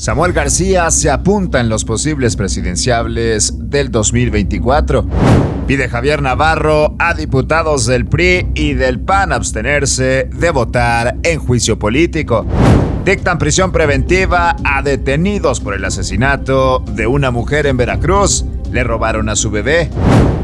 Samuel 0.00 0.32
García 0.32 0.90
se 0.90 1.10
apunta 1.10 1.60
en 1.60 1.68
los 1.68 1.84
posibles 1.84 2.34
presidenciables 2.34 3.52
del 3.68 3.90
2024. 3.90 5.04
Pide 5.66 5.90
Javier 5.90 6.22
Navarro 6.22 6.94
a 6.98 7.12
diputados 7.12 7.84
del 7.84 8.06
PRI 8.06 8.46
y 8.54 8.72
del 8.72 8.98
PAN 8.98 9.30
abstenerse 9.30 10.30
de 10.32 10.50
votar 10.52 11.16
en 11.22 11.38
juicio 11.38 11.78
político. 11.78 12.46
Dictan 13.04 13.36
prisión 13.36 13.72
preventiva 13.72 14.56
a 14.64 14.80
detenidos 14.80 15.60
por 15.60 15.74
el 15.74 15.84
asesinato 15.84 16.82
de 16.94 17.06
una 17.06 17.30
mujer 17.30 17.66
en 17.66 17.76
Veracruz. 17.76 18.46
Le 18.70 18.84
robaron 18.84 19.28
a 19.28 19.36
su 19.36 19.50
bebé. 19.50 19.90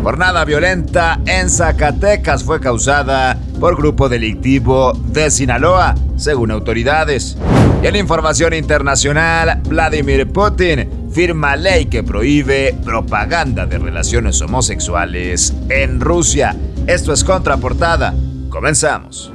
Jornada 0.03 0.45
violenta 0.45 1.21
en 1.27 1.51
Zacatecas 1.51 2.45
fue 2.45 2.61
causada 2.61 3.39
por 3.59 3.77
grupo 3.77 4.09
delictivo 4.09 4.93
de 4.93 5.31
Sinaloa, 5.31 5.95
según 6.17 6.51
autoridades. 6.53 7.37
Y 7.83 7.87
en 7.87 7.97
información 7.97 8.55
internacional, 8.55 9.61
Vladimir 9.69 10.31
Putin 10.33 11.09
firma 11.13 11.57
ley 11.57 11.87
que 11.87 12.03
prohíbe 12.03 12.75
propaganda 12.85 13.67
de 13.67 13.79
relaciones 13.79 14.41
homosexuales 14.43 15.55
en 15.71 16.01
Rusia. 16.01 16.55
Esto 16.87 17.13
es 17.13 17.25
contraportada. 17.25 18.15
Comenzamos. 18.49 19.33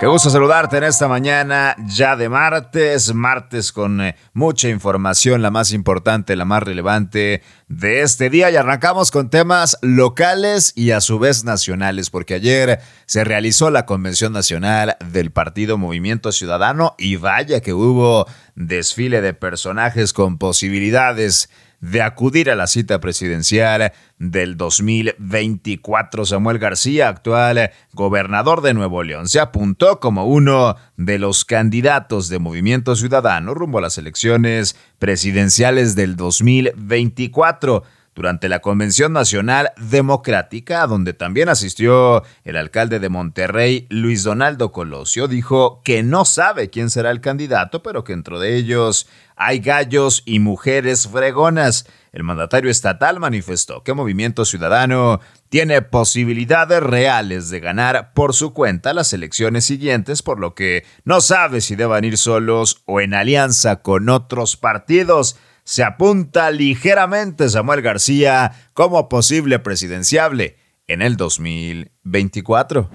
Qué 0.00 0.06
gusto 0.06 0.28
saludarte 0.28 0.76
en 0.76 0.84
esta 0.84 1.06
mañana 1.06 1.76
ya 1.86 2.16
de 2.16 2.28
martes, 2.28 3.14
martes 3.14 3.70
con 3.70 4.00
eh, 4.00 4.16
mucha 4.32 4.68
información, 4.68 5.40
la 5.40 5.52
más 5.52 5.72
importante, 5.72 6.34
la 6.34 6.44
más 6.44 6.64
relevante 6.64 7.42
de 7.68 8.02
este 8.02 8.28
día. 8.28 8.50
Y 8.50 8.56
arrancamos 8.56 9.12
con 9.12 9.30
temas 9.30 9.78
locales 9.82 10.72
y 10.74 10.90
a 10.90 11.00
su 11.00 11.20
vez 11.20 11.44
nacionales, 11.44 12.10
porque 12.10 12.34
ayer 12.34 12.80
se 13.06 13.22
realizó 13.22 13.70
la 13.70 13.86
Convención 13.86 14.32
Nacional 14.32 14.96
del 15.12 15.30
Partido 15.30 15.78
Movimiento 15.78 16.32
Ciudadano 16.32 16.96
y 16.98 17.14
vaya 17.14 17.60
que 17.60 17.72
hubo 17.72 18.26
desfile 18.56 19.20
de 19.20 19.32
personajes 19.32 20.12
con 20.12 20.38
posibilidades 20.38 21.48
de 21.90 22.00
acudir 22.00 22.50
a 22.50 22.54
la 22.54 22.66
cita 22.66 22.98
presidencial 22.98 23.92
del 24.18 24.56
2024. 24.56 26.24
Samuel 26.24 26.58
García, 26.58 27.08
actual 27.08 27.72
gobernador 27.92 28.62
de 28.62 28.72
Nuevo 28.72 29.02
León, 29.02 29.28
se 29.28 29.38
apuntó 29.38 30.00
como 30.00 30.24
uno 30.24 30.76
de 30.96 31.18
los 31.18 31.44
candidatos 31.44 32.30
de 32.30 32.38
Movimiento 32.38 32.96
Ciudadano 32.96 33.52
rumbo 33.52 33.78
a 33.78 33.82
las 33.82 33.98
elecciones 33.98 34.76
presidenciales 34.98 35.94
del 35.94 36.16
2024 36.16 37.82
durante 38.14 38.48
la 38.48 38.60
Convención 38.60 39.12
Nacional 39.12 39.72
Democrática, 39.76 40.86
donde 40.86 41.12
también 41.12 41.48
asistió 41.48 42.22
el 42.44 42.56
alcalde 42.56 43.00
de 43.00 43.08
Monterrey, 43.08 43.86
Luis 43.90 44.22
Donaldo 44.22 44.70
Colosio, 44.70 45.26
dijo 45.26 45.82
que 45.84 46.02
no 46.02 46.24
sabe 46.24 46.70
quién 46.70 46.90
será 46.90 47.10
el 47.10 47.20
candidato, 47.20 47.82
pero 47.82 48.04
que 48.04 48.12
dentro 48.12 48.38
de 48.38 48.56
ellos 48.56 49.08
hay 49.36 49.58
gallos 49.58 50.22
y 50.24 50.38
mujeres 50.38 51.08
fregonas. 51.08 51.86
El 52.12 52.22
mandatario 52.22 52.70
estatal 52.70 53.18
manifestó 53.18 53.82
que 53.82 53.92
Movimiento 53.92 54.44
Ciudadano 54.44 55.20
tiene 55.48 55.82
posibilidades 55.82 56.80
reales 56.80 57.50
de 57.50 57.58
ganar 57.58 58.12
por 58.14 58.34
su 58.34 58.52
cuenta 58.52 58.94
las 58.94 59.12
elecciones 59.12 59.64
siguientes, 59.64 60.22
por 60.22 60.38
lo 60.38 60.54
que 60.54 60.84
no 61.04 61.20
sabe 61.20 61.60
si 61.60 61.74
deban 61.74 62.04
ir 62.04 62.16
solos 62.16 62.82
o 62.84 63.00
en 63.00 63.14
alianza 63.14 63.82
con 63.82 64.08
otros 64.08 64.56
partidos 64.56 65.36
se 65.64 65.82
apunta 65.82 66.50
ligeramente 66.50 67.48
Samuel 67.48 67.82
García 67.82 68.52
como 68.74 69.08
posible 69.08 69.58
presidenciable 69.58 70.56
en 70.86 71.02
el 71.02 71.16
2024. 71.16 72.90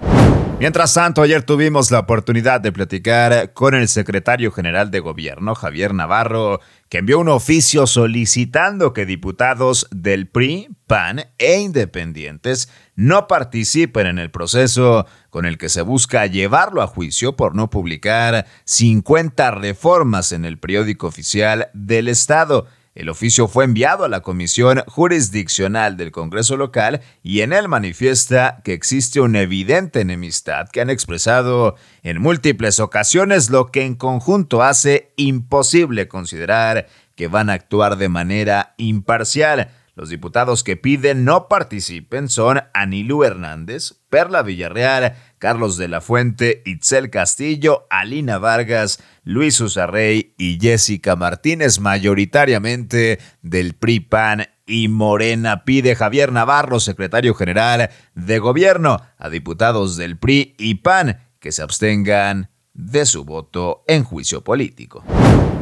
Mientras 0.60 0.92
tanto, 0.92 1.22
ayer 1.22 1.42
tuvimos 1.42 1.90
la 1.90 2.00
oportunidad 2.00 2.60
de 2.60 2.70
platicar 2.70 3.54
con 3.54 3.74
el 3.74 3.88
secretario 3.88 4.52
general 4.52 4.90
de 4.90 5.00
gobierno, 5.00 5.54
Javier 5.54 5.94
Navarro, 5.94 6.60
que 6.90 6.98
envió 6.98 7.18
un 7.18 7.30
oficio 7.30 7.86
solicitando 7.86 8.92
que 8.92 9.06
diputados 9.06 9.88
del 9.90 10.28
PRI, 10.28 10.68
PAN 10.86 11.22
e 11.38 11.60
independientes 11.60 12.68
no 12.94 13.26
participen 13.26 14.06
en 14.06 14.18
el 14.18 14.30
proceso 14.30 15.06
con 15.30 15.46
el 15.46 15.56
que 15.56 15.68
se 15.68 15.82
busca 15.82 16.26
llevarlo 16.26 16.82
a 16.82 16.86
juicio 16.86 17.36
por 17.36 17.54
no 17.54 17.70
publicar 17.70 18.46
50 18.64 19.50
reformas 19.52 20.32
en 20.32 20.44
el 20.44 20.58
periódico 20.58 21.06
oficial 21.06 21.70
del 21.72 22.08
Estado 22.08 22.66
el 23.00 23.08
oficio 23.08 23.46
fue 23.46 23.64
enviado 23.64 24.04
a 24.04 24.08
la 24.08 24.20
Comisión 24.20 24.82
Jurisdiccional 24.88 25.96
del 25.96 26.10
Congreso 26.10 26.56
local 26.56 27.00
y 27.22 27.40
en 27.40 27.52
él 27.52 27.68
manifiesta 27.68 28.60
que 28.64 28.72
existe 28.72 29.20
una 29.20 29.40
evidente 29.40 30.00
enemistad 30.00 30.68
que 30.68 30.80
han 30.80 30.90
expresado 30.90 31.76
en 32.02 32.20
múltiples 32.20 32.80
ocasiones, 32.80 33.48
lo 33.48 33.70
que 33.70 33.86
en 33.86 33.94
conjunto 33.94 34.64
hace 34.64 35.12
imposible 35.14 36.08
considerar 36.08 36.88
que 37.14 37.28
van 37.28 37.48
a 37.48 37.52
actuar 37.52 37.96
de 37.96 38.08
manera 38.08 38.74
imparcial. 38.76 39.70
Los 40.00 40.08
diputados 40.08 40.64
que 40.64 40.78
piden 40.78 41.26
no 41.26 41.46
participen 41.46 42.30
son 42.30 42.62
Anilú 42.72 43.22
Hernández, 43.22 44.00
Perla 44.08 44.40
Villarreal, 44.40 45.14
Carlos 45.36 45.76
de 45.76 45.88
la 45.88 46.00
Fuente, 46.00 46.62
Itzel 46.64 47.10
Castillo, 47.10 47.86
Alina 47.90 48.38
Vargas, 48.38 49.02
Luis 49.24 49.60
Usarrey 49.60 50.34
y 50.38 50.58
Jessica 50.58 51.16
Martínez, 51.16 51.80
mayoritariamente 51.80 53.18
del 53.42 53.74
PRI-PAN 53.74 54.46
y 54.64 54.88
Morena. 54.88 55.66
Pide 55.66 55.94
Javier 55.94 56.32
Navarro, 56.32 56.80
secretario 56.80 57.34
general 57.34 57.90
de 58.14 58.38
Gobierno, 58.38 59.02
a 59.18 59.28
diputados 59.28 59.98
del 59.98 60.16
PRI 60.16 60.54
y 60.56 60.76
PAN 60.76 61.18
que 61.40 61.52
se 61.52 61.60
abstengan 61.60 62.48
de 62.86 63.06
su 63.06 63.24
voto 63.24 63.84
en 63.86 64.04
juicio 64.04 64.42
político. 64.42 65.04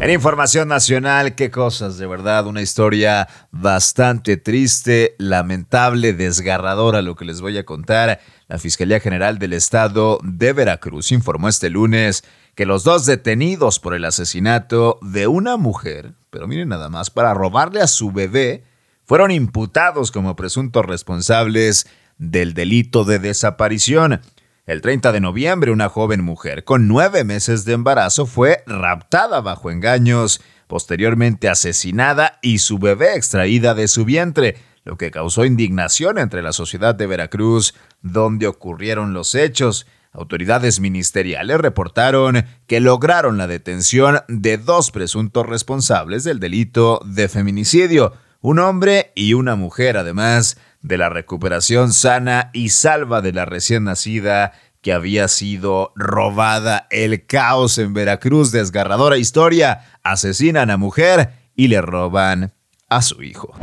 En 0.00 0.10
información 0.10 0.68
nacional, 0.68 1.34
qué 1.34 1.50
cosas, 1.50 1.98
de 1.98 2.06
verdad, 2.06 2.46
una 2.46 2.62
historia 2.62 3.28
bastante 3.50 4.36
triste, 4.36 5.16
lamentable, 5.18 6.12
desgarradora 6.12 7.02
lo 7.02 7.16
que 7.16 7.24
les 7.24 7.40
voy 7.40 7.58
a 7.58 7.64
contar. 7.64 8.20
La 8.46 8.58
Fiscalía 8.58 9.00
General 9.00 9.38
del 9.38 9.54
Estado 9.54 10.20
de 10.22 10.52
Veracruz 10.52 11.10
informó 11.10 11.48
este 11.48 11.68
lunes 11.68 12.22
que 12.54 12.64
los 12.64 12.84
dos 12.84 13.06
detenidos 13.06 13.80
por 13.80 13.94
el 13.94 14.04
asesinato 14.04 14.98
de 15.02 15.26
una 15.26 15.56
mujer, 15.56 16.14
pero 16.30 16.46
miren 16.46 16.68
nada 16.68 16.88
más, 16.88 17.10
para 17.10 17.34
robarle 17.34 17.80
a 17.80 17.88
su 17.88 18.12
bebé, 18.12 18.64
fueron 19.04 19.30
imputados 19.30 20.12
como 20.12 20.36
presuntos 20.36 20.84
responsables 20.84 21.88
del 22.18 22.54
delito 22.54 23.04
de 23.04 23.18
desaparición. 23.18 24.20
El 24.68 24.82
30 24.82 25.12
de 25.12 25.20
noviembre, 25.20 25.70
una 25.70 25.88
joven 25.88 26.22
mujer 26.22 26.62
con 26.62 26.88
nueve 26.88 27.24
meses 27.24 27.64
de 27.64 27.72
embarazo 27.72 28.26
fue 28.26 28.64
raptada 28.66 29.40
bajo 29.40 29.70
engaños, 29.70 30.42
posteriormente 30.66 31.48
asesinada 31.48 32.38
y 32.42 32.58
su 32.58 32.78
bebé 32.78 33.14
extraída 33.14 33.72
de 33.72 33.88
su 33.88 34.04
vientre, 34.04 34.58
lo 34.84 34.98
que 34.98 35.10
causó 35.10 35.46
indignación 35.46 36.18
entre 36.18 36.42
la 36.42 36.52
sociedad 36.52 36.94
de 36.94 37.06
Veracruz, 37.06 37.72
donde 38.02 38.46
ocurrieron 38.46 39.14
los 39.14 39.34
hechos. 39.34 39.86
Autoridades 40.12 40.80
ministeriales 40.80 41.58
reportaron 41.58 42.44
que 42.66 42.80
lograron 42.80 43.38
la 43.38 43.46
detención 43.46 44.18
de 44.28 44.58
dos 44.58 44.90
presuntos 44.90 45.46
responsables 45.46 46.24
del 46.24 46.40
delito 46.40 47.00
de 47.06 47.30
feminicidio, 47.30 48.12
un 48.40 48.58
hombre 48.58 49.12
y 49.14 49.34
una 49.34 49.56
mujer, 49.56 49.96
además 49.96 50.58
de 50.82 50.98
la 50.98 51.08
recuperación 51.08 51.92
sana 51.92 52.50
y 52.52 52.68
salva 52.68 53.20
de 53.20 53.32
la 53.32 53.44
recién 53.44 53.84
nacida 53.84 54.52
que 54.80 54.92
había 54.92 55.28
sido 55.28 55.92
robada. 55.96 56.86
El 56.90 57.26
caos 57.26 57.78
en 57.78 57.94
Veracruz, 57.94 58.52
desgarradora 58.52 59.16
historia. 59.16 59.80
Asesinan 60.02 60.70
a 60.70 60.76
mujer 60.76 61.30
y 61.56 61.68
le 61.68 61.80
roban 61.80 62.52
a 62.88 63.02
su 63.02 63.22
hijo. 63.22 63.54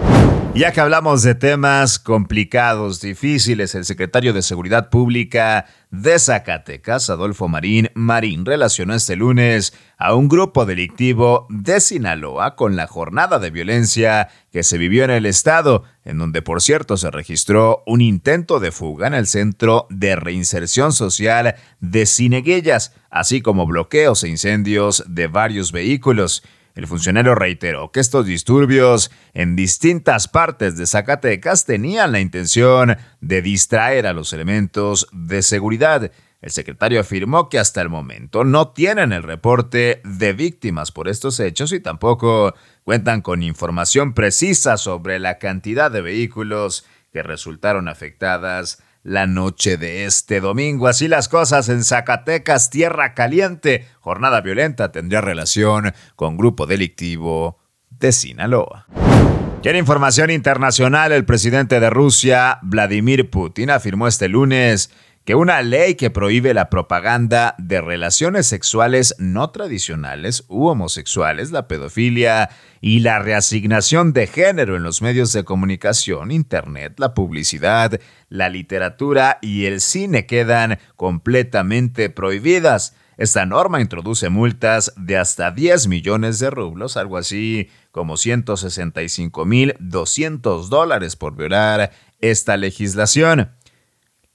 Ya 0.56 0.72
que 0.72 0.80
hablamos 0.80 1.22
de 1.22 1.36
temas 1.36 2.00
complicados, 2.00 3.02
difíciles, 3.02 3.76
el 3.76 3.84
secretario 3.84 4.32
de 4.32 4.42
Seguridad 4.42 4.90
Pública 4.90 5.66
de 5.92 6.18
Zacatecas, 6.18 7.10
Adolfo 7.10 7.50
Marín 7.50 7.90
Marín, 7.94 8.46
relacionó 8.46 8.94
este 8.94 9.18
lunes 9.18 9.74
a 9.98 10.16
un 10.16 10.30
grupo 10.30 10.66
delictivo 10.66 11.46
de 11.50 11.82
Sinaloa 11.82 12.56
con 12.56 12.78
la 12.78 12.88
jornada 12.88 13.38
de 13.38 13.52
violencia 13.52 14.30
que 14.50 14.64
se 14.64 14.78
vivió 14.78 15.04
en 15.04 15.12
el 15.12 15.26
estado, 15.26 15.84
en 16.06 16.20
donde 16.20 16.42
por 16.42 16.62
cierto 16.62 16.96
se 16.96 17.12
registró 17.12 17.84
un 17.86 18.00
intento 18.00 18.62
de 18.62 18.72
fuga 18.72 19.08
en 19.08 19.14
el 19.14 19.28
Centro 19.28 19.88
de 19.90 20.16
Reinserción 20.16 20.94
Social 20.94 21.56
de 21.82 22.06
Cineguellas, 22.06 22.94
así 23.10 23.42
como 23.42 23.66
bloqueos 23.66 24.24
e 24.24 24.30
incendios 24.30 25.04
de 25.06 25.28
varios 25.28 25.74
vehículos. 25.74 26.44
El 26.76 26.88
funcionario 26.88 27.36
reiteró 27.36 27.90
que 27.92 28.02
estos 28.02 28.26
disturbios 28.26 29.10
en 29.34 29.56
distintas 29.56 30.28
partes 30.28 30.76
de 30.76 30.86
Zacatecas 30.86 31.64
tenían 31.66 32.12
la 32.12 32.20
intención 32.20 32.98
de 33.22 33.42
distraer 33.42 34.06
a 34.06 34.14
los 34.14 34.34
elementos 34.34 35.08
de 35.14 35.42
seguridad. 35.42 36.12
El 36.42 36.52
secretario 36.52 37.00
afirmó 37.00 37.48
que 37.48 37.60
hasta 37.60 37.82
el 37.82 37.88
momento 37.88 38.44
no 38.44 38.70
tienen 38.74 39.14
el 39.14 39.24
reporte 39.24 40.02
de 40.04 40.34
víctimas 40.34 40.92
por 40.92 41.08
estos 41.08 41.40
hechos 41.40 41.72
y 41.72 41.80
tampoco 41.80 42.54
cuentan 42.84 43.22
con 43.22 43.42
información 43.42 44.14
precisa 44.14 44.76
sobre 44.76 45.18
la 45.18 45.40
cantidad 45.40 45.90
de 45.90 46.02
vehículos 46.02 46.86
que 47.14 47.24
resultaron 47.24 47.88
afectadas 47.88 48.84
la 49.06 49.28
noche 49.28 49.78
de 49.78 50.06
este 50.06 50.42
domingo. 50.42 50.88
Así 50.88 51.08
las 51.08 51.30
cosas 51.30 51.70
en 51.70 51.84
Zacatecas, 51.84 52.72
tierra 52.72 53.14
caliente. 53.14 53.88
Jornada 54.02 54.42
violenta 54.42 54.92
tendría 54.92 55.22
relación 55.22 55.94
con 56.16 56.38
grupo 56.38 56.66
delictivo 56.66 57.60
de 57.92 58.12
Sinaloa. 58.12 58.88
Y 59.64 59.70
en 59.70 59.76
información 59.76 60.32
internacional, 60.32 61.12
el 61.12 61.24
presidente 61.24 61.80
de 61.80 61.90
Rusia, 61.92 62.58
Vladimir 62.64 63.30
Putin, 63.30 63.70
afirmó 63.70 64.08
este 64.08 64.28
lunes 64.28 64.90
que 65.26 65.34
una 65.34 65.64
ley 65.64 65.96
que 65.96 66.12
prohíbe 66.12 66.54
la 66.54 66.70
propaganda 66.70 67.56
de 67.58 67.82
relaciones 67.82 68.46
sexuales 68.46 69.16
no 69.18 69.50
tradicionales 69.50 70.44
u 70.48 70.68
homosexuales, 70.68 71.52
la 71.52 71.68
pedofilia 71.68 72.52
y 72.80 73.00
la 73.00 73.18
reasignación 73.18 74.14
de 74.14 74.28
género 74.28 74.78
en 74.78 74.84
los 74.84 75.02
medios 75.02 75.34
de 75.34 75.44
comunicación, 75.44 76.30
Internet, 76.30 77.00
la 77.00 77.16
publicidad, 77.16 78.00
la 78.30 78.50
literatura 78.50 79.40
y 79.42 79.66
el 79.66 79.82
cine 79.82 80.28
quedan 80.28 80.78
completamente 80.96 82.12
prohibidas. 82.12 82.96
Esta 83.18 83.48
norma 83.48 83.82
introduce 83.82 84.30
multas 84.30 84.94
de 84.96 85.18
hasta 85.18 85.50
10 85.50 85.88
millones 85.88 86.38
de 86.38 86.52
rublos, 86.52 86.98
algo 86.98 87.18
así 87.18 87.72
como 87.90 88.14
165.200 88.14 90.68
dólares 90.68 91.16
por 91.16 91.36
violar 91.36 91.90
esta 92.20 92.58
legislación. 92.58 93.55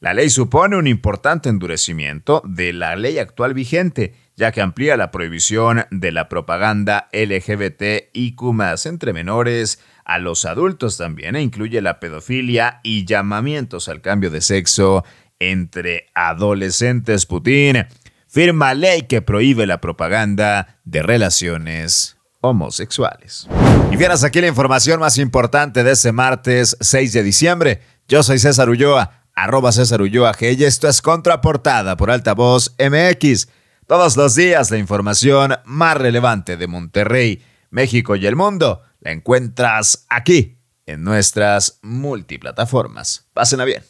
La 0.01 0.15
ley 0.15 0.31
supone 0.31 0.77
un 0.77 0.87
importante 0.87 1.51
endurecimiento 1.51 2.41
de 2.47 2.73
la 2.73 2.97
ley 2.97 3.19
actual 3.19 3.53
vigente, 3.53 4.15
ya 4.35 4.51
que 4.51 4.63
amplía 4.63 4.97
la 4.97 5.11
prohibición 5.11 5.85
de 5.91 6.11
la 6.11 6.31
propaganda 6.31 7.11
LGBTIQ 7.13 8.41
entre 8.87 9.13
menores 9.13 9.79
a 10.07 10.19
los 10.19 10.47
adultos 10.47 10.97
también 10.97 11.37
e 11.37 11.43
incluye 11.43 11.83
la 11.83 12.01
pedofilia 12.01 12.81
y 12.83 13.05
llamamientos 13.05 13.91
al 13.91 14.01
cambio 14.01 14.31
de 14.31 14.41
sexo 14.41 15.05
entre 15.39 16.07
adolescentes. 16.15 17.27
Putin 17.27 17.87
firma 18.27 18.73
ley 18.73 19.03
que 19.03 19.21
prohíbe 19.21 19.67
la 19.67 19.83
propaganda 19.83 20.81
de 20.85 21.03
relaciones 21.03 22.17
homosexuales. 22.41 23.49
Y 23.91 23.97
vieras 23.97 24.25
aquí 24.25 24.41
la 24.41 24.49
información 24.49 24.99
más 24.99 25.19
importante 25.19 25.85
de 25.85 25.93
este 25.93 26.11
martes 26.11 26.75
6 26.81 27.13
de 27.13 27.23
diciembre. 27.23 27.83
Yo 28.09 28.23
soy 28.23 28.39
César 28.39 28.71
Ulloa 28.71 29.20
arroba 29.43 29.73
César 29.73 30.03
Ulloa 30.03 30.35
G 30.35 30.57
y 30.59 30.65
esto 30.65 30.89
es 30.89 31.01
Contraportada 31.01 31.97
por 31.97 32.11
Altavoz 32.11 32.75
MX. 32.79 33.49
Todos 33.87 34.17
los 34.17 34.35
días 34.35 34.71
la 34.71 34.79
información 34.79 35.57
más 35.65 35.97
relevante 35.97 36.57
de 36.57 36.67
Monterrey, 36.67 37.43
México 37.71 38.17
y 38.17 38.27
el 38.27 38.37
mundo 38.37 38.83
la 39.01 39.13
encuentras 39.13 40.05
aquí 40.11 40.59
en 40.87 41.03
nuestras 41.05 41.79
multiplataformas. 41.83 43.29
Pásenla 43.33 43.65
bien. 43.65 43.90